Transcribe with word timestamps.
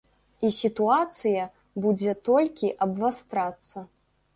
І 0.47 0.49
сітуацыя 0.59 1.43
будзе 1.85 2.19
толькі 2.33 2.75
абвастрацца. 2.87 3.91